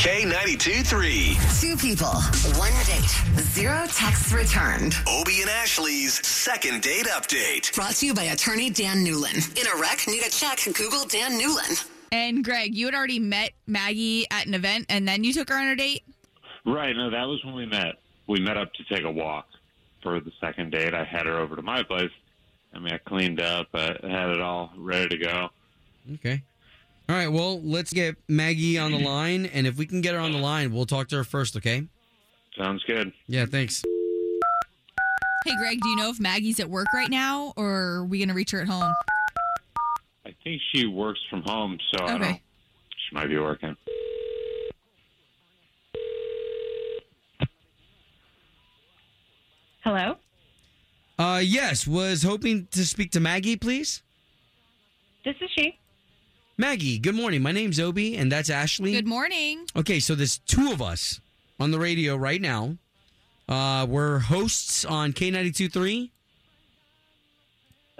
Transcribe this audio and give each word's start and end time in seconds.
K92 0.00 0.86
3. 0.86 1.36
Two 1.60 1.76
people, 1.76 2.06
one 2.58 2.72
date, 2.86 3.42
zero 3.52 3.84
texts 3.88 4.32
returned. 4.32 4.94
Obie 5.06 5.42
and 5.42 5.50
Ashley's 5.50 6.26
second 6.26 6.80
date 6.80 7.04
update. 7.04 7.74
Brought 7.74 7.96
to 7.96 8.06
you 8.06 8.14
by 8.14 8.22
attorney 8.22 8.70
Dan 8.70 9.04
Newlin. 9.04 9.36
In 9.60 9.66
a 9.66 9.78
wreck, 9.78 10.08
need 10.08 10.22
a 10.22 10.30
check, 10.30 10.58
Google 10.72 11.04
Dan 11.04 11.38
Newlin. 11.38 11.86
And 12.12 12.42
Greg, 12.42 12.74
you 12.74 12.86
had 12.86 12.94
already 12.94 13.18
met 13.18 13.50
Maggie 13.66 14.26
at 14.30 14.46
an 14.46 14.54
event 14.54 14.86
and 14.88 15.06
then 15.06 15.22
you 15.22 15.34
took 15.34 15.50
her 15.50 15.56
on 15.56 15.66
a 15.66 15.76
date? 15.76 16.02
Right. 16.64 16.96
No, 16.96 17.10
that 17.10 17.26
was 17.26 17.44
when 17.44 17.54
we 17.54 17.66
met. 17.66 17.96
We 18.26 18.40
met 18.40 18.56
up 18.56 18.72
to 18.72 18.84
take 18.84 19.04
a 19.04 19.10
walk 19.10 19.48
for 20.02 20.18
the 20.18 20.32
second 20.40 20.72
date. 20.72 20.94
I 20.94 21.04
had 21.04 21.26
her 21.26 21.36
over 21.36 21.56
to 21.56 21.62
my 21.62 21.82
place. 21.82 22.10
I 22.72 22.78
mean, 22.78 22.94
I 22.94 22.98
cleaned 22.98 23.42
up, 23.42 23.68
I 23.74 23.98
had 24.02 24.30
it 24.30 24.40
all 24.40 24.72
ready 24.78 25.10
to 25.10 25.18
go. 25.18 25.48
Okay. 26.14 26.42
All 27.10 27.16
right. 27.16 27.26
Well, 27.26 27.60
let's 27.62 27.92
get 27.92 28.14
Maggie 28.28 28.78
on 28.78 28.92
the 28.92 29.00
line, 29.00 29.44
and 29.46 29.66
if 29.66 29.76
we 29.76 29.84
can 29.84 30.00
get 30.00 30.14
her 30.14 30.20
on 30.20 30.30
the 30.30 30.38
line, 30.38 30.72
we'll 30.72 30.86
talk 30.86 31.08
to 31.08 31.16
her 31.16 31.24
first. 31.24 31.56
Okay? 31.56 31.88
Sounds 32.56 32.84
good. 32.84 33.12
Yeah. 33.26 33.46
Thanks. 33.46 33.82
Hey, 35.44 35.56
Greg, 35.58 35.80
do 35.82 35.88
you 35.88 35.96
know 35.96 36.10
if 36.10 36.20
Maggie's 36.20 36.60
at 36.60 36.70
work 36.70 36.86
right 36.94 37.10
now 37.10 37.52
or 37.56 37.68
are 37.68 38.04
we 38.04 38.18
going 38.18 38.28
to 38.28 38.34
reach 38.34 38.52
her 38.52 38.60
at 38.60 38.68
home? 38.68 38.92
I 40.24 40.32
think 40.44 40.62
she 40.72 40.86
works 40.86 41.18
from 41.28 41.42
home, 41.42 41.80
so 41.92 42.04
I 42.04 42.10
don't. 42.10 42.22
Okay. 42.22 42.42
She 42.90 43.16
might 43.16 43.26
be 43.26 43.38
working. 43.38 43.76
Hello? 49.82 50.14
Uh, 51.18 51.40
yes. 51.42 51.88
Was 51.88 52.22
hoping 52.22 52.68
to 52.70 52.86
speak 52.86 53.10
to 53.10 53.18
Maggie, 53.18 53.56
please. 53.56 54.04
This 55.24 55.34
is 55.40 55.50
she. 55.58 55.79
Maggie. 56.60 56.98
Good 56.98 57.14
morning. 57.14 57.40
My 57.40 57.52
name's 57.52 57.80
Obie, 57.80 58.18
and 58.18 58.30
that's 58.30 58.50
Ashley. 58.50 58.92
Good 58.92 59.06
morning. 59.06 59.64
Okay, 59.74 59.98
so 59.98 60.14
there's 60.14 60.36
two 60.40 60.70
of 60.70 60.82
us 60.82 61.18
on 61.58 61.70
the 61.70 61.78
radio 61.78 62.16
right 62.16 62.40
now. 62.40 62.76
Uh, 63.48 63.86
we're 63.88 64.18
hosts 64.18 64.84
on 64.84 65.14
K92.3. 65.14 66.10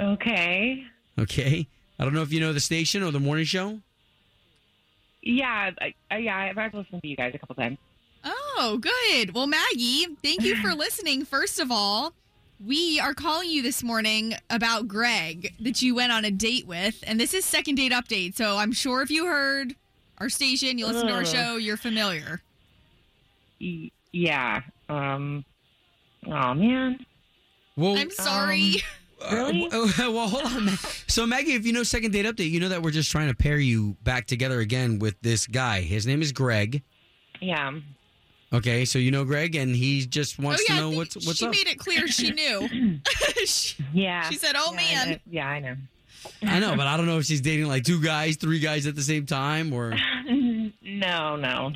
Okay. 0.00 0.84
Okay. 1.16 1.68
I 2.00 2.04
don't 2.04 2.12
know 2.12 2.22
if 2.22 2.32
you 2.32 2.40
know 2.40 2.52
the 2.52 2.58
station 2.58 3.04
or 3.04 3.12
the 3.12 3.20
morning 3.20 3.44
show. 3.44 3.78
Yeah, 5.22 5.70
I, 5.80 5.94
I, 6.10 6.16
yeah, 6.16 6.36
I've 6.36 6.58
I've 6.58 6.74
listened 6.74 7.02
to 7.02 7.08
you 7.08 7.14
guys 7.14 7.32
a 7.36 7.38
couple 7.38 7.54
times. 7.54 7.78
Oh, 8.24 8.80
good. 8.80 9.34
Well, 9.34 9.46
Maggie, 9.46 10.16
thank 10.20 10.42
you 10.42 10.56
for 10.56 10.74
listening. 10.74 11.24
First 11.24 11.60
of 11.60 11.70
all, 11.70 12.12
we 12.64 12.98
are 13.00 13.14
calling 13.14 13.48
you 13.50 13.62
this 13.62 13.82
morning 13.82 14.34
about 14.50 14.88
Greg 14.88 15.54
that 15.60 15.80
you 15.82 15.94
went 15.94 16.12
on 16.12 16.24
a 16.24 16.30
date 16.30 16.66
with, 16.66 17.02
and 17.06 17.18
this 17.20 17.34
is 17.34 17.44
second 17.44 17.76
date 17.76 17.92
update. 17.92 18.36
So 18.36 18.56
I'm 18.56 18.72
sure 18.72 19.02
if 19.02 19.10
you 19.10 19.26
heard 19.26 19.74
our 20.18 20.28
station, 20.28 20.78
you 20.78 20.86
listen 20.86 21.06
to 21.06 21.12
our 21.12 21.24
show, 21.24 21.56
you're 21.56 21.76
familiar. 21.76 22.42
Yeah. 24.12 24.62
Um. 24.88 25.44
Oh 26.26 26.54
man. 26.54 27.04
Well, 27.76 27.96
I'm 27.96 28.10
sorry. 28.10 28.82
uh, 29.22 29.34
Really? 29.34 29.68
uh, 29.70 29.86
well, 30.10 30.28
hold 30.28 30.44
on. 30.46 30.68
So, 31.06 31.26
Maggie, 31.26 31.52
if 31.52 31.64
you 31.64 31.72
know 31.72 31.84
second 31.84 32.12
date 32.12 32.26
update, 32.26 32.50
you 32.50 32.58
know 32.60 32.68
that 32.68 32.82
we're 32.82 32.90
just 32.90 33.10
trying 33.10 33.28
to 33.28 33.34
pair 33.34 33.58
you 33.58 33.96
back 34.02 34.26
together 34.26 34.60
again 34.60 34.98
with 34.98 35.20
this 35.22 35.46
guy. 35.46 35.80
His 35.82 36.06
name 36.06 36.22
is 36.22 36.32
Greg. 36.32 36.82
Yeah. 37.40 37.78
Okay, 38.52 38.84
so 38.86 38.98
you 38.98 39.10
know 39.10 39.24
Greg, 39.24 39.54
and 39.56 39.76
he 39.76 40.06
just 40.06 40.38
wants 40.38 40.62
oh 40.62 40.72
yeah, 40.72 40.80
to 40.80 40.90
know 40.90 40.96
what's 40.96 41.14
what's 41.16 41.38
she 41.38 41.46
up. 41.46 41.52
made 41.52 41.66
it 41.66 41.78
clear 41.78 42.08
she 42.08 42.30
knew. 42.30 42.98
she, 43.44 43.84
Yeah. 43.92 44.28
she 44.28 44.36
said, 44.36 44.54
"Oh 44.56 44.70
yeah, 44.72 44.76
man." 44.76 45.10
know. 45.10 45.16
Yeah, 45.30 45.48
I 45.48 45.60
know. 45.60 45.76
I 46.42 46.58
know, 46.58 46.74
but 46.76 46.86
I 46.86 46.96
don't 46.96 47.06
know 47.06 47.18
if 47.18 47.26
she's 47.26 47.40
dating 47.42 47.66
like 47.66 47.84
two 47.84 48.02
guys, 48.02 48.36
three 48.36 48.58
guys 48.58 48.86
at 48.86 48.96
the 48.96 49.02
same 49.02 49.26
time, 49.26 49.72
or 49.72 49.94
no, 50.82 51.36
no, 51.36 51.72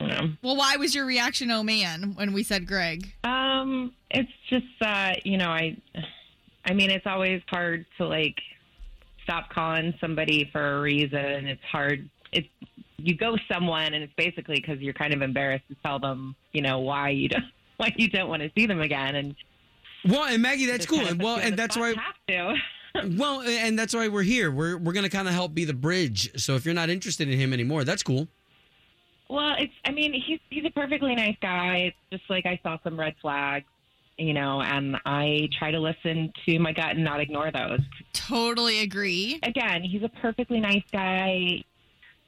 no. 0.00 0.30
Well, 0.42 0.56
why 0.56 0.76
was 0.76 0.94
your 0.94 1.06
reaction, 1.06 1.50
"Oh 1.50 1.62
man," 1.64 2.12
when 2.14 2.32
we 2.32 2.42
said 2.44 2.66
Greg? 2.66 3.12
Um, 3.24 3.92
it's 4.10 4.30
just 4.48 4.66
uh, 4.80 5.14
you 5.24 5.38
know, 5.38 5.48
I, 5.50 5.76
I 6.64 6.72
mean, 6.72 6.90
it's 6.90 7.06
always 7.06 7.42
hard 7.48 7.84
to 7.98 8.06
like 8.06 8.40
stop 9.24 9.50
calling 9.50 9.92
somebody 10.00 10.48
for 10.52 10.78
a 10.78 10.80
reason. 10.80 11.46
It's 11.48 11.62
hard. 11.64 12.08
It's 12.32 12.48
you 13.02 13.16
go 13.16 13.36
someone, 13.52 13.94
and 13.94 14.02
it's 14.02 14.12
basically 14.16 14.56
because 14.56 14.78
you're 14.80 14.94
kind 14.94 15.12
of 15.12 15.22
embarrassed 15.22 15.64
to 15.68 15.76
tell 15.82 15.98
them, 15.98 16.34
you 16.52 16.62
know, 16.62 16.80
why 16.80 17.10
you 17.10 17.28
don't 17.28 17.44
why 17.76 17.92
you 17.96 18.08
don't 18.08 18.28
want 18.28 18.42
to 18.42 18.50
see 18.56 18.66
them 18.66 18.80
again, 18.80 19.16
and 19.16 19.34
well, 20.08 20.24
and 20.24 20.42
Maggie, 20.42 20.66
that's 20.66 20.86
cool, 20.86 20.98
kind 20.98 21.10
of 21.10 21.14
and 21.14 21.22
well, 21.22 21.36
and 21.36 21.56
that's 21.56 21.74
spot. 21.74 21.96
why, 21.96 22.02
have 22.02 22.54
to. 22.94 23.16
well, 23.16 23.42
and 23.42 23.78
that's 23.78 23.94
why 23.94 24.08
we're 24.08 24.22
here. 24.22 24.50
We're 24.50 24.76
we're 24.76 24.92
gonna 24.92 25.08
kind 25.08 25.28
of 25.28 25.34
help 25.34 25.54
be 25.54 25.64
the 25.64 25.74
bridge. 25.74 26.30
So 26.40 26.54
if 26.54 26.64
you're 26.64 26.74
not 26.74 26.90
interested 26.90 27.28
in 27.28 27.38
him 27.38 27.52
anymore, 27.52 27.84
that's 27.84 28.02
cool. 28.02 28.28
Well, 29.28 29.54
it's. 29.58 29.72
I 29.84 29.92
mean, 29.92 30.12
he's 30.12 30.40
he's 30.50 30.64
a 30.64 30.70
perfectly 30.70 31.14
nice 31.14 31.36
guy. 31.40 31.76
It's 31.88 31.96
just 32.10 32.28
like 32.28 32.46
I 32.46 32.58
saw 32.62 32.78
some 32.84 32.98
red 32.98 33.14
flags, 33.22 33.66
you 34.18 34.34
know, 34.34 34.60
and 34.60 34.96
I 35.06 35.48
try 35.58 35.70
to 35.70 35.78
listen 35.78 36.32
to 36.46 36.58
my 36.58 36.72
gut 36.72 36.90
and 36.90 37.04
not 37.04 37.20
ignore 37.20 37.50
those. 37.50 37.80
Totally 38.12 38.80
agree. 38.80 39.38
Again, 39.42 39.82
he's 39.82 40.02
a 40.02 40.08
perfectly 40.08 40.60
nice 40.60 40.84
guy. 40.92 41.64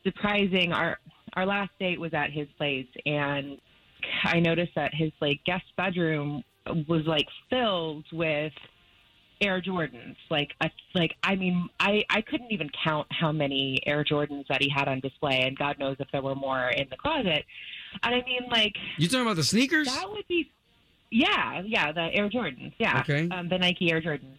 Surprising. 0.04 0.72
Our 0.72 0.98
our 1.34 1.46
last 1.46 1.70
date 1.80 1.98
was 1.98 2.14
at 2.14 2.30
his 2.30 2.46
place, 2.58 2.86
and 3.06 3.58
I 4.24 4.40
noticed 4.40 4.72
that 4.76 4.94
his 4.94 5.10
like 5.20 5.40
guest 5.44 5.64
bedroom 5.76 6.44
was 6.88 7.02
like 7.06 7.26
filled 7.50 8.04
with 8.12 8.52
Air 9.40 9.60
Jordans. 9.60 10.16
Like 10.30 10.50
a, 10.60 10.70
like 10.94 11.14
I 11.22 11.34
mean, 11.36 11.68
I 11.80 12.04
I 12.10 12.20
couldn't 12.20 12.52
even 12.52 12.70
count 12.84 13.06
how 13.10 13.32
many 13.32 13.78
Air 13.86 14.04
Jordans 14.04 14.46
that 14.48 14.62
he 14.62 14.68
had 14.68 14.88
on 14.88 15.00
display, 15.00 15.40
and 15.42 15.56
God 15.56 15.78
knows 15.78 15.96
if 15.98 16.08
there 16.12 16.22
were 16.22 16.34
more 16.34 16.68
in 16.68 16.86
the 16.90 16.96
closet. 16.96 17.44
And 18.02 18.14
I 18.14 18.22
mean, 18.26 18.42
like 18.50 18.74
You 18.98 19.08
talking 19.08 19.22
about 19.26 19.36
the 19.36 19.44
sneakers? 19.44 19.86
that 19.86 20.10
would 20.10 20.26
be, 20.28 20.50
yeah, 21.10 21.62
yeah, 21.64 21.92
the 21.92 22.10
Air 22.12 22.28
Jordans, 22.28 22.72
yeah, 22.78 23.00
Okay. 23.00 23.28
um, 23.30 23.48
the 23.48 23.58
Nike 23.58 23.90
Air 23.90 24.02
Jordans. 24.02 24.38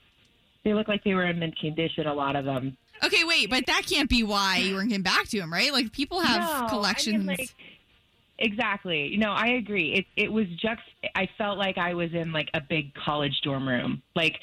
They 0.65 0.73
look 0.73 0.89
like 0.89 1.03
they 1.05 1.13
were 1.13 1.23
in 1.25 1.39
mint 1.39 1.57
condition. 1.57 2.07
A 2.07 2.13
lot 2.13 2.35
of 2.35 2.43
them. 2.43 2.75
Okay, 3.03 3.23
wait, 3.23 3.49
but 3.49 3.65
that 3.67 3.83
can't 3.89 4.09
be 4.09 4.23
why 4.23 4.57
you 4.57 4.73
weren't 4.75 4.89
getting 4.89 5.03
back 5.03 5.27
to 5.29 5.37
him, 5.37 5.53
right? 5.53 5.71
Like 5.71 5.91
people 5.93 6.19
have 6.19 6.41
No, 6.41 6.65
I 6.65 6.69
collections. 6.69 7.25
mean, 7.25 7.37
like, 7.37 7.53
exactly. 8.39 9.07
You 9.07 9.17
know, 9.17 9.31
I 9.31 9.47
agree. 9.57 9.93
It 9.93 10.05
it 10.25 10.31
was 10.31 10.47
just. 10.59 10.81
I 11.15 11.29
felt 11.37 11.57
like 11.57 11.77
I 11.77 11.93
was 11.93 12.13
in 12.13 12.31
like 12.33 12.49
a 12.53 12.61
big 12.61 12.93
college 12.95 13.39
dorm 13.43 13.67
room. 13.67 14.01
Like 14.15 14.37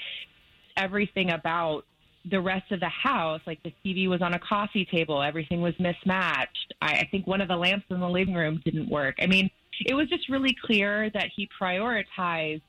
everything 0.76 1.30
about 1.30 1.84
the 2.30 2.40
rest 2.40 2.70
of 2.70 2.78
the 2.80 2.88
house, 2.88 3.40
like 3.46 3.60
the 3.64 3.72
TV 3.84 4.08
was 4.08 4.22
on 4.22 4.32
a 4.32 4.38
coffee 4.38 4.84
table, 4.84 5.20
everything 5.22 5.60
was 5.60 5.74
mismatched. 5.80 6.72
I, 6.80 6.92
I 7.00 7.08
think 7.10 7.26
one 7.26 7.40
of 7.40 7.48
the 7.48 7.56
lamps 7.56 7.86
in 7.90 7.98
the 7.98 8.08
living 8.08 8.34
room 8.34 8.62
didn't 8.64 8.88
work. 8.88 9.16
I 9.20 9.26
mean, 9.26 9.50
it 9.84 9.94
was 9.94 10.08
just 10.08 10.28
really 10.28 10.56
clear 10.64 11.10
that 11.14 11.26
he 11.34 11.48
prioritized 11.60 12.62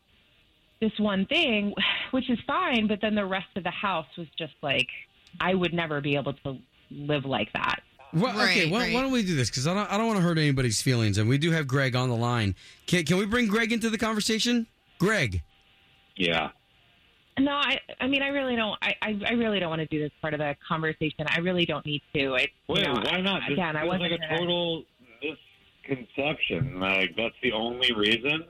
this 0.82 0.92
one 0.98 1.26
thing, 1.28 1.74
which 2.14 2.30
is 2.30 2.40
fine, 2.46 2.88
but 2.88 3.00
then 3.02 3.16
the 3.16 3.26
rest 3.26 3.48
of 3.56 3.64
the 3.64 3.72
house 3.72 4.06
was 4.18 4.28
just 4.38 4.54
like 4.62 4.88
I 5.42 5.54
would 5.56 5.74
never 5.74 6.00
be 6.00 6.16
able 6.16 6.34
to 6.34 6.58
live 6.92 7.26
like 7.26 7.52
that. 7.54 7.82
Well, 8.14 8.40
okay, 8.44 8.64
Right, 8.66 8.72
why, 8.72 8.80
right. 8.80 8.94
why 8.94 9.02
don't 9.02 9.12
we 9.12 9.24
do 9.24 9.36
this? 9.36 9.50
Because 9.50 9.66
I 9.66 9.74
don't, 9.74 9.92
I 9.92 9.98
don't 9.98 10.06
want 10.06 10.18
to 10.20 10.24
hurt 10.24 10.38
anybody's 10.38 10.80
feelings, 10.82 11.18
and 11.18 11.28
we 11.28 11.40
do 11.40 11.50
have 11.52 11.68
Greg 11.68 11.96
on 11.96 12.10
the 12.10 12.16
line. 12.16 12.54
Can, 12.86 13.04
can 13.06 13.18
we 13.18 13.26
bring 13.26 13.48
Greg 13.48 13.72
into 13.72 13.90
the 13.90 13.98
conversation? 13.98 14.68
Greg, 15.00 15.42
Yeah. 16.16 16.50
No, 17.40 17.52
I 17.54 17.80
I 18.00 18.06
mean 18.08 18.22
I 18.22 18.28
really 18.28 18.56
don't 18.56 18.78
I, 18.84 18.94
I, 19.02 19.20
I 19.30 19.34
really 19.34 19.60
don't 19.60 19.72
want 19.72 19.80
to 19.82 19.88
do 19.88 19.98
this 20.00 20.12
part 20.22 20.36
of 20.36 20.40
the 20.40 20.56
conversation. 20.68 21.26
I 21.28 21.40
really 21.40 21.66
don't 21.66 21.84
need 21.84 22.04
to. 22.14 22.36
It, 22.36 22.52
you 22.70 22.76
Wait, 22.76 22.84
know, 22.86 22.94
why 22.94 23.22
not? 23.22 23.42
This 23.48 23.54
Again, 23.54 23.76
I 23.76 23.84
wasn't 23.86 24.12
like 24.12 24.20
a 24.22 24.38
total 24.38 24.84
misconception. 25.88 26.80
Like 26.80 27.16
that's 27.18 27.34
the 27.42 27.52
only 27.54 27.92
reason. 27.94 28.46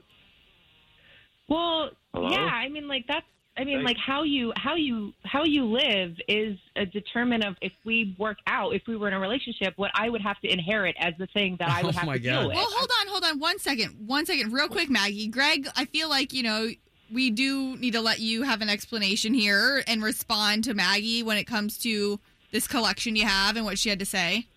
Well, 1.48 1.92
Hello? 2.14 2.30
yeah, 2.30 2.40
I 2.40 2.68
mean 2.68 2.90
like 2.90 3.06
that's 3.08 3.26
I 3.56 3.64
mean 3.64 3.80
Hey. 3.80 3.84
like 3.86 3.98
how 3.98 4.24
you 4.24 4.52
how 4.56 4.76
you 4.76 5.14
how 5.26 5.44
you 5.44 5.66
live 5.66 6.16
is 6.28 6.58
a 6.76 6.86
determinant 6.86 7.46
of 7.46 7.56
if 7.62 7.74
we 7.86 8.16
work 8.18 8.38
out, 8.48 8.74
if 8.74 8.82
we 8.88 8.96
were 8.98 9.08
in 9.08 9.14
a 9.14 9.20
relationship, 9.20 9.74
what 9.78 9.92
I 9.94 10.10
would 10.10 10.22
have 10.22 10.40
to 10.42 10.52
inherit 10.52 10.96
as 11.00 11.14
the 11.20 11.28
thing 11.28 11.58
that 11.60 11.70
I 11.70 11.84
would 11.84 11.94
Oh 11.96 12.00
have 12.00 12.08
my 12.08 12.18
to 12.18 12.20
God. 12.24 12.40
deal 12.40 12.48
with. 12.48 12.56
well, 12.58 12.68
hold 12.70 12.90
on, 13.02 13.08
hold 13.08 13.24
on, 13.24 13.40
one 13.40 13.60
second, 13.60 14.08
one 14.08 14.26
second, 14.26 14.52
real 14.54 14.68
quick, 14.68 14.90
Maggie. 14.90 15.28
Greg, 15.28 15.68
I 15.76 15.86
feel 15.86 16.10
like 16.10 16.34
you 16.34 16.42
know 16.44 16.70
we 17.12 17.30
do 17.30 17.78
need 17.78 17.92
to 17.94 18.02
let 18.02 18.20
you 18.20 18.42
have 18.42 18.62
an 18.62 18.70
explanation 18.70 19.36
here 19.36 19.84
and 19.88 20.02
respond 20.04 20.64
to 20.64 20.74
Maggie 20.74 21.22
when 21.22 21.38
it 21.38 21.44
comes 21.46 21.78
to 21.80 22.20
this 22.52 22.68
collection 22.68 23.16
you 23.16 23.26
have 23.28 23.56
and 23.56 23.66
what 23.66 23.78
she 23.78 23.90
had 23.90 24.00
to 24.00 24.06
say. 24.06 24.48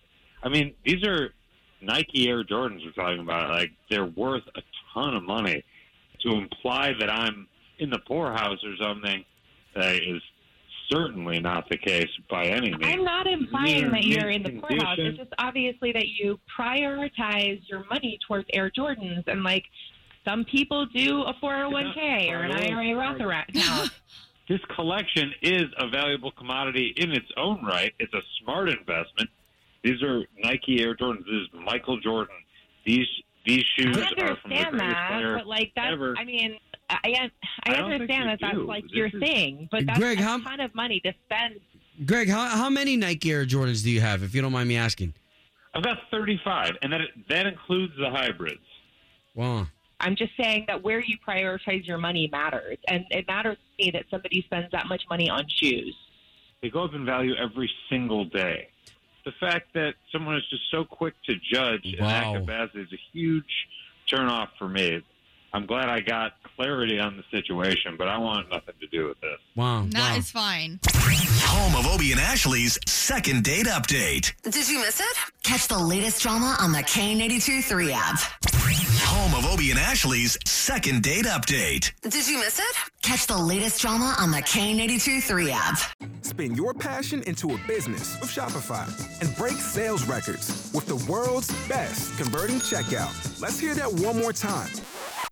I 0.41 0.49
mean, 0.49 0.73
these 0.83 1.03
are 1.03 1.33
Nike 1.81 2.27
Air 2.29 2.43
Jordans 2.43 2.83
we're 2.83 2.91
talking 2.93 3.19
about. 3.19 3.49
Like 3.51 3.71
they're 3.91 4.05
worth 4.05 4.43
a 4.55 4.61
ton 4.93 5.15
of 5.15 5.21
money. 5.23 5.63
To 6.21 6.29
imply 6.33 6.93
that 6.99 7.11
I'm 7.11 7.47
in 7.79 7.89
the 7.89 7.99
poorhouse 7.99 8.63
or 8.63 8.75
something 8.81 9.23
uh, 9.75 9.81
is 9.81 10.21
certainly 10.89 11.39
not 11.39 11.69
the 11.69 11.77
case 11.77 12.09
by 12.29 12.45
any 12.45 12.71
means. 12.71 12.83
I'm 12.83 13.03
not 13.03 13.27
implying 13.27 13.91
that 13.91 14.03
you're 14.03 14.29
in 14.29 14.43
the 14.43 14.51
poorhouse. 14.51 14.97
It's 14.97 15.17
just 15.17 15.33
obviously 15.37 15.91
that 15.91 16.07
you 16.07 16.39
prioritize 16.57 17.61
your 17.67 17.85
money 17.89 18.17
towards 18.27 18.47
Air 18.53 18.71
Jordans, 18.71 19.27
and 19.27 19.43
like 19.43 19.65
some 20.25 20.45
people 20.45 20.85
do 20.87 21.23
a 21.23 21.33
401k 21.35 22.31
or 22.31 22.43
an 22.43 22.51
IRA 22.51 22.95
Roth 22.95 23.19
account. 23.19 23.91
This 24.49 24.61
collection 24.73 25.33
is 25.41 25.65
a 25.77 25.89
valuable 25.89 26.31
commodity 26.31 26.93
in 26.95 27.11
its 27.11 27.27
own 27.35 27.65
right. 27.65 27.93
It's 27.99 28.13
a 28.13 28.21
smart 28.41 28.69
investment. 28.69 29.29
These 29.83 30.01
are 30.01 30.23
Nike 30.41 30.81
Air 30.81 30.95
Jordans. 30.95 31.25
This 31.25 31.41
is 31.41 31.47
Michael 31.65 31.99
Jordan. 31.99 32.35
these 32.85 33.07
these 33.45 33.63
shoes 33.77 33.97
I 33.97 34.01
are 34.23 34.35
from 34.37 34.51
the 34.51 34.57
understand 34.57 34.71
greatest 34.71 34.95
that, 34.95 35.09
player 35.09 35.37
but 35.37 35.47
like 35.47 35.71
that's. 35.75 35.91
ever. 35.91 36.15
I 36.17 36.23
mean, 36.23 36.57
I 36.89 36.95
I, 37.03 37.07
I 37.65 37.71
I 37.71 37.73
don't 37.75 37.89
think 37.89 38.01
understand 38.01 38.23
you 38.23 38.29
that 38.29 38.39
that's 38.41 38.57
like 38.67 38.83
This 38.83 38.91
your 38.93 39.07
is- 39.07 39.19
thing, 39.19 39.67
but 39.71 39.85
that's 39.85 39.99
Greg, 39.99 40.19
a 40.19 40.23
how- 40.23 40.39
ton 40.39 40.59
of 40.59 40.73
money 40.75 40.99
to 41.01 41.13
spend. 41.25 41.59
Greg, 42.05 42.29
how, 42.29 42.47
how 42.47 42.69
many 42.69 42.95
Nike 42.95 43.31
Air 43.31 43.43
Jordans 43.45 43.83
do 43.83 43.89
you 43.89 44.01
have, 44.01 44.21
if 44.21 44.35
you 44.35 44.41
don't 44.41 44.51
mind 44.51 44.69
me 44.69 44.77
asking? 44.77 45.13
I've 45.73 45.83
got 45.83 45.97
35, 46.11 46.77
and 46.81 46.93
that 46.93 47.01
that 47.29 47.45
includes 47.47 47.93
the 47.99 48.09
hybrids. 48.09 48.61
Wow. 49.35 49.67
I'm 49.99 50.15
just 50.15 50.31
saying 50.39 50.65
that 50.67 50.83
where 50.83 50.99
you 51.03 51.17
prioritize 51.27 51.87
your 51.87 51.97
money 51.97 52.29
matters, 52.31 52.77
and 52.87 53.03
it 53.09 53.27
matters 53.27 53.57
to 53.57 53.83
me 53.85 53.91
that 53.91 54.05
somebody 54.11 54.43
spends 54.43 54.69
that 54.71 54.87
much 54.87 55.03
money 55.09 55.27
on 55.29 55.45
shoes. 55.49 55.95
They 56.61 56.69
go 56.69 56.83
up 56.83 56.93
in 56.93 57.03
value 57.05 57.33
every 57.35 57.69
single 57.89 58.25
day. 58.25 58.67
The 59.25 59.31
fact 59.39 59.73
that 59.73 59.95
someone 60.11 60.35
is 60.37 60.43
just 60.49 60.63
so 60.71 60.85
quick 60.85 61.15
to 61.25 61.33
judge 61.51 61.81
an 61.97 62.03
Wow. 62.05 62.09
act 62.09 62.37
of 62.37 62.45
Basley 62.45 62.81
is 62.81 62.93
a 62.93 62.99
huge 63.11 63.67
turnoff 64.07 64.49
for 64.59 64.69
me. 64.69 65.01
I'm 65.53 65.65
glad 65.65 65.89
I 65.89 66.01
got 66.01 66.33
clarity 66.55 66.99
on 66.99 67.17
the 67.17 67.23
situation, 67.31 67.95
but 67.97 68.07
I 68.07 68.17
want 68.17 68.49
nothing 68.49 68.75
to 68.79 68.87
do 68.87 69.07
with 69.07 69.19
this. 69.21 69.39
Wow. 69.55 69.85
That 69.89 70.11
wow. 70.11 70.17
is 70.17 70.31
fine. 70.31 70.79
Home 70.85 71.75
of 71.75 71.93
Obie 71.93 72.11
and 72.11 72.19
Ashley's 72.19 72.77
second 72.85 73.43
date 73.43 73.65
update. 73.67 74.33
Did 74.43 74.67
you 74.69 74.79
miss 74.79 74.99
it? 74.99 75.17
Catch 75.43 75.67
the 75.67 75.77
latest 75.79 76.21
drama 76.21 76.57
on 76.59 76.71
the 76.71 76.79
K82 76.79 77.63
3 77.63 77.91
app. 77.93 78.19
Home 79.09 79.33
of 79.33 79.51
Obie 79.51 79.71
and 79.71 79.79
Ashley's 79.79 80.37
second 80.45 81.03
date 81.03 81.25
update. 81.25 81.93
Did 82.01 82.27
you 82.27 82.39
miss 82.39 82.59
it? 82.59 82.75
Catch 83.01 83.27
the 83.27 83.37
latest 83.37 83.81
drama 83.81 84.15
on 84.19 84.31
the 84.31 84.39
K82 84.39 85.23
3 85.23 85.51
app. 85.51 85.79
Spin 86.21 86.55
your 86.55 86.73
passion 86.73 87.23
into 87.23 87.53
a 87.53 87.57
business 87.67 88.19
with 88.19 88.29
Shopify 88.29 88.85
and 89.21 89.35
break 89.37 89.55
sales 89.55 90.05
records 90.05 90.69
with 90.73 90.85
the 90.87 90.97
world's 91.11 91.49
best 91.67 92.17
converting 92.17 92.57
checkout. 92.57 93.41
Let's 93.41 93.59
hear 93.59 93.73
that 93.75 93.91
one 93.91 94.17
more 94.19 94.33
time. 94.33 94.69